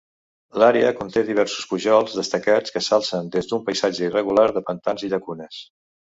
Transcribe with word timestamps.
L'àrea 0.61 0.93
conté 1.01 1.21
diversos 1.27 1.67
pujols 1.73 2.15
destacats, 2.21 2.73
que 2.77 2.83
s'alcen 2.87 3.29
des 3.37 3.51
d'un 3.53 3.63
paisatge 3.69 4.09
irregular 4.09 4.49
de 4.59 4.67
pantans 4.73 5.07
i 5.07 5.13
llacunes. 5.15 5.63